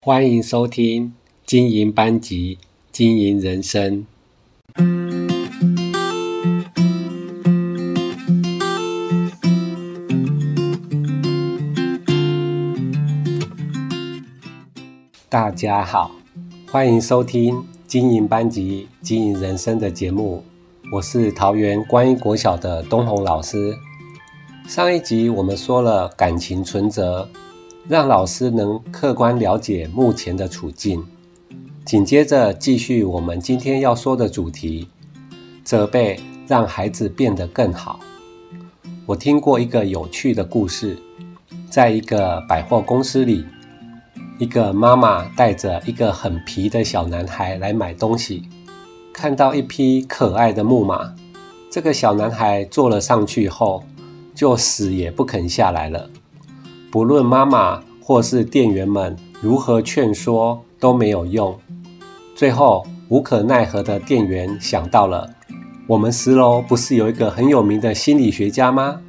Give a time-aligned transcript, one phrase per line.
[0.00, 1.12] 欢迎收听
[1.44, 2.56] 经营班级，
[2.92, 4.06] 经营人生。
[15.28, 16.12] 大家好，
[16.70, 20.44] 欢迎收听经营班级，经营人生的节目。
[20.92, 23.76] 我是桃园观音国小的东红老师。
[24.68, 27.28] 上一集我们说了感情存折。
[27.88, 31.02] 让老师能客观了解目前的处境。
[31.86, 34.86] 紧接着继续我们今天要说的主题：
[35.64, 37.98] 责备让孩子变得更好。
[39.06, 40.98] 我听过一个有趣的故事，
[41.70, 43.46] 在一个百货公司里，
[44.38, 48.42] 一个妈妈带着一个很皮的小男孩来买东西，
[49.14, 51.14] 看到一匹可爱的木马，
[51.70, 53.82] 这个小男孩坐了上去后，
[54.34, 56.10] 就死也不肯下来了。
[56.90, 61.58] 不论妈妈或是店员们如何劝说都没有用，
[62.34, 65.28] 最后无可奈何的店员想到了：
[65.86, 69.00] 我们十楼不是有一个很有名的心理学家吗？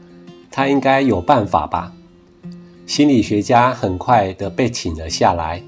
[0.51, 1.93] 他应该有办法吧。
[2.85, 5.63] 心理学家很快的被请了下来，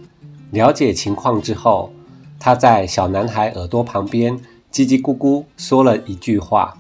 [0.49, 1.93] 了解情况之后，
[2.38, 4.38] 他在小男孩耳朵旁边
[4.69, 6.77] 叽叽咕咕说了一句话，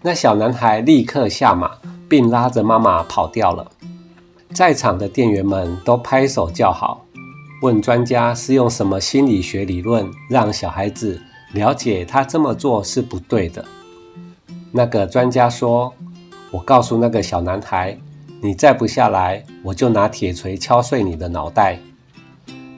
[0.00, 1.72] 那小男孩立刻下马，
[2.08, 3.70] 并拉着妈妈跑掉了。
[4.54, 7.04] 在场的店员们都拍手叫好，
[7.62, 11.20] 问专家是用什么心理学理论让小孩子
[11.52, 13.64] 了解他这么做是不对的。
[14.72, 15.92] 那个专家说
[16.50, 17.98] ：“我告诉那个小男孩，
[18.40, 21.78] 你再不下来，我就拿铁锤敲碎你的脑袋。”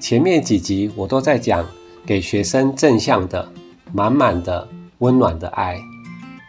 [0.01, 1.67] 前面几集我都在讲
[2.07, 3.49] 给学生正向的、
[3.93, 4.67] 满满的、
[4.99, 5.77] 温暖的爱，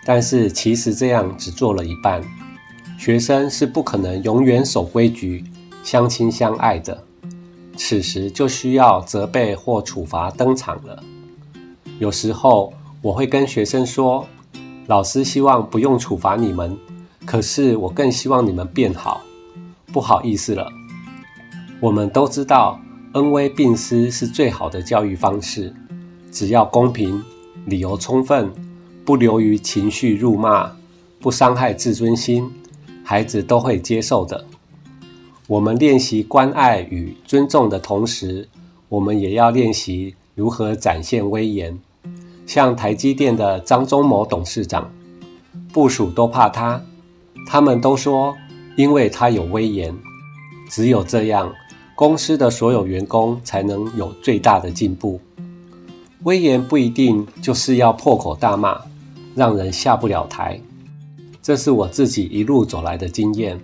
[0.05, 2.21] 但是其实这样只做了一半。
[2.99, 5.41] 学生是不可能永远守规矩、
[5.85, 7.01] 相亲相爱的，
[7.77, 11.01] 此时就需要责备或处罚登场了。
[11.97, 14.27] 有时候我会跟学生说
[14.87, 16.77] ：“老师希望不用处罚你们，
[17.25, 19.21] 可是我更希望你们变好。
[19.93, 20.69] 不好意思了，
[21.79, 22.81] 我们都知道
[23.13, 25.73] 恩威并施是最好的教育方式，
[26.33, 27.23] 只要公平、
[27.65, 28.51] 理由充分，
[29.05, 30.73] 不流于情绪辱骂，
[31.21, 32.51] 不伤害自尊心。”
[33.09, 34.45] 孩子都会接受的。
[35.47, 38.47] 我们练习关爱与尊重的同时，
[38.87, 41.79] 我们也要练习如何展现威严。
[42.45, 44.91] 像台积电的张忠谋董事长，
[45.73, 46.83] 部属都怕他，
[47.47, 48.37] 他们都说，
[48.75, 49.97] 因为他有威严，
[50.69, 51.51] 只有这样，
[51.95, 55.19] 公司的所有员工才能有最大的进步。
[56.25, 58.79] 威严不一定就是要破口大骂，
[59.33, 60.61] 让人下不了台。
[61.49, 63.59] 这是我自己一路走来的经验。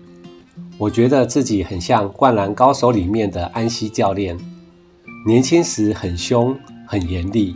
[0.75, 4.35] 我觉得自己很像《灌篮高手》里面的安西教练，
[5.23, 6.57] 年轻时很凶、
[6.88, 7.56] 很严厉，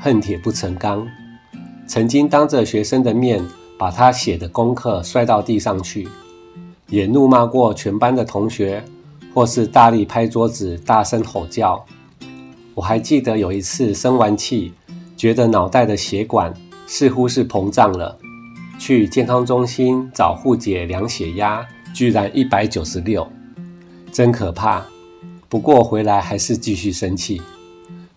[0.00, 1.06] 恨铁不成钢。
[1.86, 3.44] 曾经当着学生的面
[3.78, 6.08] 把他写的功课摔到地上去，
[6.86, 8.82] 也怒骂过全班的同学，
[9.34, 11.84] 或是大力拍桌子、大声吼叫。
[12.74, 14.72] 我还记得有一次生完气，
[15.14, 16.54] 觉得脑袋的血管
[16.86, 18.18] 似乎是膨胀了。
[18.78, 23.26] 去健康中心找护姐量血压，居然一百九十六，
[24.12, 24.86] 真可怕。
[25.48, 27.42] 不过回来还是继续生气。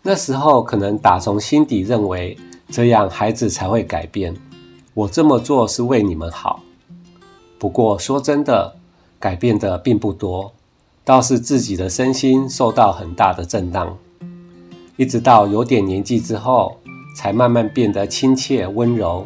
[0.03, 2.37] 那时候可能打从心底认为
[2.69, 4.35] 这样孩子才会改变。
[4.93, 6.61] 我这么做是为你们好。
[7.57, 8.75] 不过说真的，
[9.19, 10.53] 改变的并不多，
[11.03, 13.97] 倒是自己的身心受到很大的震荡。
[14.97, 16.77] 一直到有点年纪之后，
[17.15, 19.25] 才慢慢变得亲切温柔。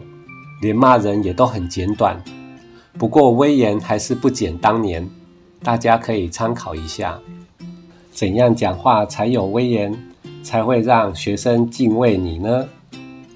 [0.65, 2.19] 连骂人也都很简短，
[2.97, 5.07] 不过威严还是不减当年，
[5.61, 7.19] 大家可以参考一下。
[8.09, 9.95] 怎样讲话才有威严，
[10.41, 12.67] 才会让学生敬畏你呢？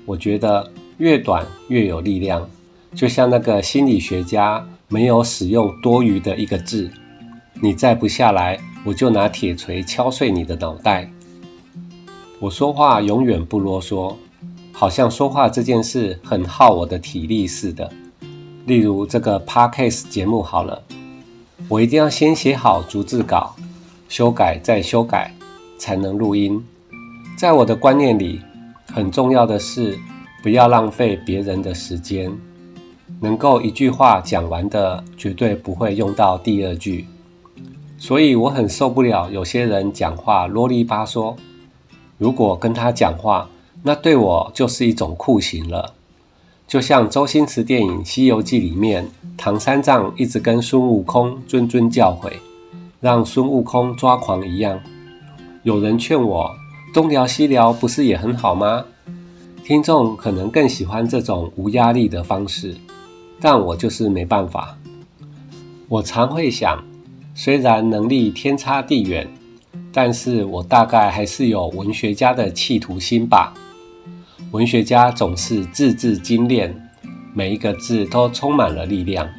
[0.08, 2.50] 我觉得越短越有力量，
[2.96, 6.90] 就像那个心理学家没有使用多余的一个字，
[7.62, 11.08] 你再不下来，我就拿铁锤敲碎你的脑袋。
[12.40, 14.16] 我说话永远不啰嗦。
[14.80, 17.92] 好像说话这件事很耗我的体力似的。
[18.66, 20.82] 例如这个 Podcast 节目好了，
[21.68, 23.54] 我一定要先写好逐字稿，
[24.08, 25.34] 修改再修改，
[25.78, 26.66] 才能录音。
[27.38, 28.40] 在我的观念里，
[28.88, 30.00] 很重要的是
[30.42, 32.32] 不要浪费别人的时间。
[33.20, 37.06] 能够一句话讲完的，绝对不会用到第二句。
[37.98, 41.36] 所以我很受不了有些人讲话啰里吧嗦。
[42.18, 43.50] 如果跟他讲话，
[43.82, 45.94] 那对我就是一种酷刑了，
[46.68, 52.34] 就像周星驰电影《西游记》里面，唐三藏一直跟孙悟空谆谆教诲，
[53.00, 54.80] 让孙悟空抓狂一样。
[55.64, 56.54] 有人劝我
[56.94, 58.86] 东聊西聊，不是也很好吗？
[59.64, 62.76] 听众可能更喜欢这种无压力的方式，
[63.40, 64.78] 但我就是没办法。
[65.88, 66.84] 我常会想，
[67.34, 69.28] 虽然能力天差地远，
[69.94, 73.54] 但是我大概还是有文学家的企图心吧。
[74.52, 76.76] 文学家总是字字精炼，
[77.36, 79.30] 每一个字都充满了力量。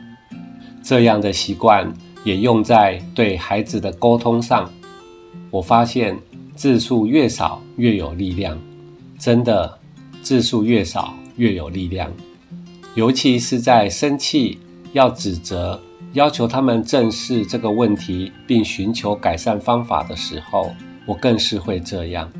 [0.82, 1.92] 这样的习惯
[2.22, 4.70] 也用在对孩子的沟通上。
[5.50, 6.16] 我发现
[6.54, 8.56] 字数越少越有力量，
[9.18, 9.78] 真的。
[10.22, 12.12] 字数越少越有力量，
[12.94, 14.58] 尤其是在生气、
[14.92, 15.80] 要指责、
[16.12, 20.74] 要求他们正视这个问题并寻求改善方法的时候，
[21.06, 22.30] 我更是会这样。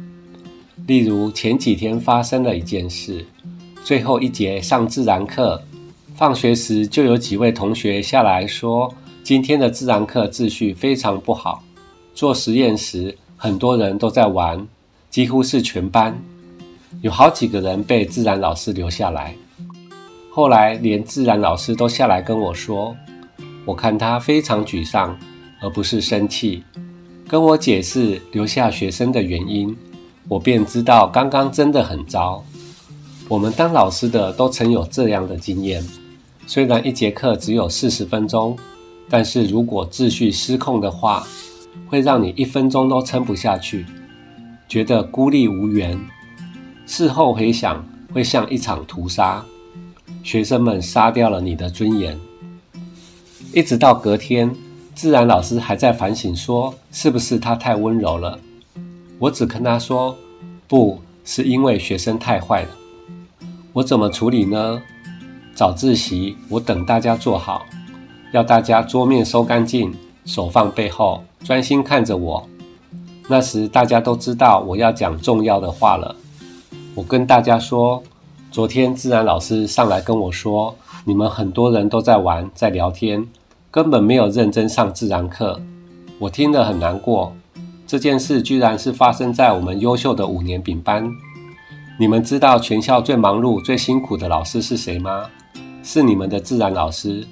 [0.90, 3.24] 例如前几天发生了一件事，
[3.84, 5.62] 最后一节上自然课，
[6.16, 8.92] 放学时就有几位同学下来说，
[9.22, 11.62] 今天的自然课秩序非常不好。
[12.12, 14.66] 做实验时，很多人都在玩，
[15.10, 16.20] 几乎是全班。
[17.02, 19.32] 有好几个人被自然老师留下来，
[20.32, 22.96] 后来连自然老师都下来跟我说，
[23.64, 25.16] 我看他非常沮丧，
[25.60, 26.64] 而不是生气，
[27.28, 29.72] 跟我解释留下学生的原因，
[30.30, 32.44] 我便知道刚刚真的很糟。
[33.28, 35.84] 我们当老师的都曾有这样的经验，
[36.46, 38.56] 虽然一节课只有四十分钟，
[39.08, 41.26] 但是如果秩序失控的话，
[41.88, 43.84] 会让你一分钟都撑不下去，
[44.68, 45.98] 觉得孤立无援。
[46.86, 49.44] 事后回想，会像一场屠杀，
[50.22, 52.16] 学生们杀掉了你的尊严。
[53.52, 54.54] 一直到隔天，
[54.94, 58.38] 自然老师还在反省，说是不是他太温柔了？
[59.20, 60.16] 我只跟他说，
[60.66, 62.68] 不是因为学生太坏了。
[63.74, 64.80] 我怎么处理呢？
[65.54, 67.66] 早自习，我等大家坐好，
[68.32, 69.94] 要大家桌面收干净，
[70.24, 72.48] 手放背后，专心看着我。
[73.28, 76.16] 那时大家都知道我要讲重要的话了。
[76.94, 78.02] 我跟大家说，
[78.50, 80.74] 昨天自然老师上来跟我说，
[81.04, 83.28] 你们很多人都在玩，在聊天，
[83.70, 85.60] 根本没有认真上自然课。
[86.18, 87.34] 我听了很难过。
[87.90, 91.10] 这件事居然是发生在我们优秀的五年丙班。
[91.98, 95.28] 你们知道全校最忙碌、最辛苦的老师是谁吗？
[95.82, 97.26] 是你们的自然老师，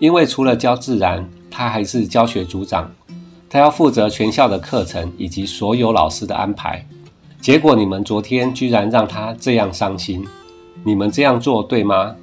[0.00, 2.90] 因为除了教自然，他还是教学组长，
[3.48, 6.84] 他要负责全校的课程以及所有老师的安排。
[7.40, 10.26] 结果你们昨天居然让他这样伤心，
[10.82, 12.16] 你们这样做对吗？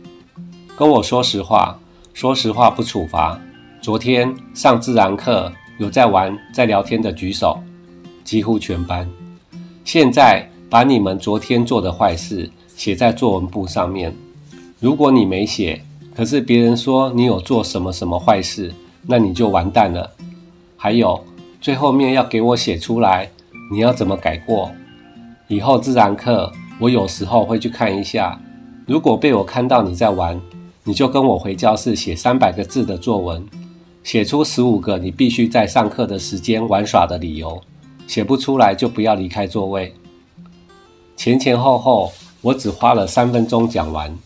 [0.76, 1.80] 跟我说实话，
[2.14, 3.40] 说实话不处罚。
[3.80, 5.50] 昨天上自然课
[5.80, 7.58] 有在玩、在聊天的举手，
[8.28, 9.10] 几乎全班。
[9.86, 14.14] 现在把你们昨天做的坏事写在作文簿上面。
[14.82, 15.82] 如果你没写，
[16.14, 20.12] 可是别人说你有做什么什么坏事，那你就完蛋了。
[20.76, 21.24] 还有
[21.62, 23.30] 最后面要给我写出来，
[23.72, 24.70] 你要怎么改过？
[25.48, 28.38] 以后自然课，我有时候会去看一下。
[28.86, 30.38] 如果被我看到你在玩，
[30.84, 33.46] 你就跟我回教室写三百个字的作文，
[34.04, 37.62] 写出十五个你必须在上课的时间玩耍的理由。
[38.08, 39.94] 写不出来就不要离开座位。
[41.16, 42.12] 前前后后，
[42.42, 44.18] 我只花了三分钟讲完，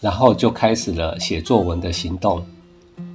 [0.00, 2.44] 然后就开始了写作文的行动。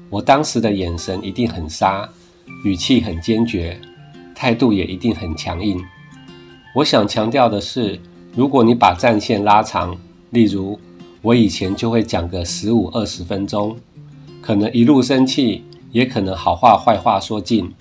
[0.10, 2.08] 我当时的眼神一定很杀，
[2.64, 3.80] 语气很坚决，
[4.36, 5.82] 态度也一定很强硬。
[6.76, 8.00] 我想强调的是，
[8.36, 9.98] 如果你把战线拉长，
[10.30, 10.80] 例如
[11.22, 13.78] 我以前就会讲个十五二十分钟，
[14.42, 17.74] 可能一路生气，也可能好话坏话说尽，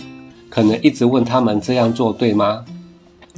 [0.50, 2.64] 可能一直问他们这样做对吗？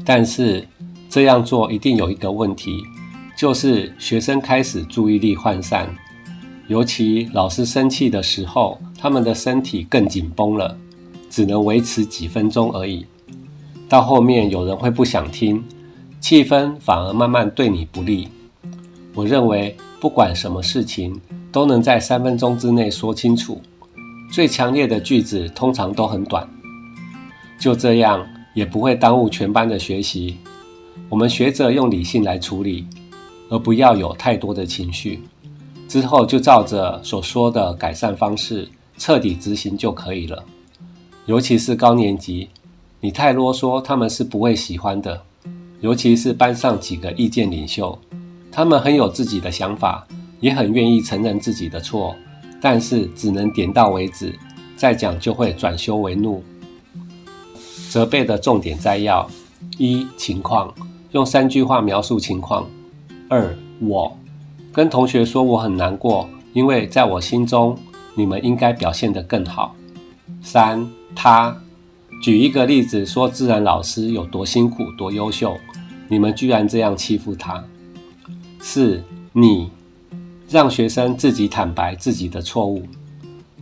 [0.05, 0.67] 但是
[1.09, 2.83] 这样做一定有一个问题，
[3.37, 5.89] 就是学生开始注意力涣散，
[6.69, 10.77] 尤其老师生气的时候，他们的身体更紧绷了，
[11.29, 13.05] 只能维持几分钟而已。
[13.89, 15.63] 到后面有人会不想听，
[16.19, 18.29] 气氛反而慢慢对你不利。
[19.15, 21.21] 我认为不管什么事情
[21.53, 23.61] 都能在三分钟之内说清楚，
[24.33, 26.49] 最强烈的句子通常都很短，
[27.63, 30.37] 就这样也不会耽误全班的学习。
[31.09, 32.85] 我们学着用理性来处理，
[33.51, 35.23] 而不要有太多的情绪，
[35.87, 40.43] 之后就照着所说的改善方式彻底执行就可以了。
[41.27, 42.49] 尤其是高年级。
[42.99, 45.23] 你太啰嗦，他们是不会喜欢的。
[45.81, 47.97] 尤其是班上几个意见领袖，
[48.51, 50.05] 他们很有自己的想法，
[50.41, 52.13] 也很愿意承认自己的错，
[52.61, 54.37] 但是只能点到为止，
[54.77, 56.43] 再讲就会转修为怒。
[57.93, 59.29] 责备的重点摘要：
[59.77, 60.73] 一、情况，
[61.11, 62.65] 用三句话描述情况；
[63.29, 64.17] 二、我，
[64.73, 67.77] 跟同学说我很难过，因为在我心中，
[68.15, 69.75] 你们应该表现得更好；
[70.43, 71.55] 三、他。
[72.23, 75.55] 举一个例子说，自然老师有多辛苦、多优秀，
[76.09, 77.63] 你们居然这样欺负他。
[78.59, 79.71] 四，你
[80.49, 82.85] 让学生自己坦白自己的错误。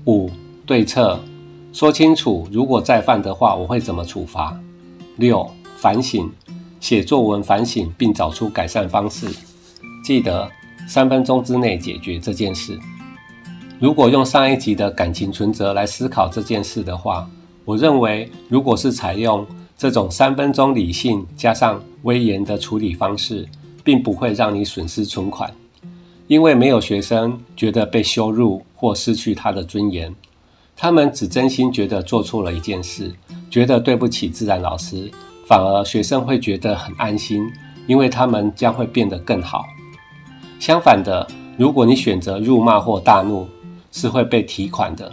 [0.04, 0.30] 五，
[0.64, 1.18] 对策，
[1.72, 4.58] 说清楚，如果再犯的话，我会怎么处罚。
[5.16, 6.28] 六，反省，
[6.80, 9.28] 写作文反省并找出改善方式。
[10.04, 10.50] 记得
[10.88, 12.78] 三分钟之内解决这件事。
[13.78, 17.28] 如果用上一集的感情存折来思考这件事的话，
[17.64, 19.46] 我认为，如果是采用
[19.78, 23.48] 这种三分钟理性加上威严的处理方式，
[23.84, 25.50] 并不会让你损失存款，
[26.26, 30.12] 因为没有学生觉得被羞辱或失去他的尊严，
[30.82, 33.12] 他们只真心觉得做错了一件事，
[33.50, 35.10] 觉得对不起自然老师，
[35.46, 37.46] 反而学生会觉得很安心，
[37.86, 39.66] 因为他们将会变得更好。
[40.58, 43.46] 相反的，如果你选择辱骂或大怒，
[43.92, 45.12] 是会被提款的。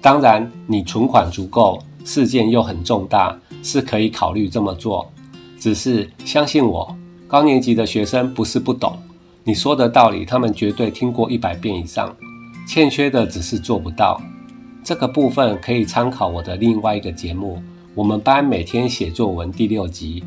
[0.00, 5.06] 当然，你存款足够，事件又很重大，是可以考虑这么做。
[5.60, 6.96] 只是相信我，
[7.28, 8.96] 高年级的学生不是不懂，
[9.44, 12.16] 你说的道理，他们绝对听过一百遍以上。
[12.66, 14.18] 欠缺的只是做不到。
[14.84, 17.56] 这个部分可以参考我的另外一个节目
[17.94, 20.22] 《我们班每天写作文》第六集。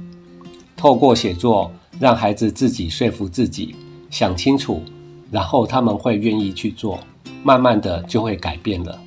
[0.76, 3.76] 透过写作，让孩子自己说服自己，
[4.10, 4.82] 想清楚，
[5.30, 7.00] 然后他们会愿意去做。
[7.44, 9.00] 慢慢的就会改变了。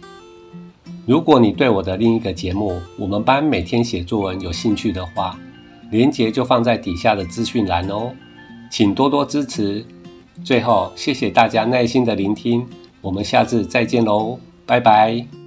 [1.05, 5.37] 如果你对我的另一个节目《我们班每天写作文》有兴趣的话，
[5.91, 8.13] 连结就放在底下的资讯栏哦，
[8.71, 9.85] 请多多支持。
[10.45, 12.65] 最后，谢谢大家耐心的聆听，
[13.01, 15.40] 我们下次再见喽，拜拜。